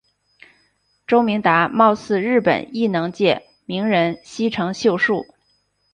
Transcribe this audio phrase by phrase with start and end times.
[1.05, 5.27] 周达明貌似日本艺能界名人西城秀树。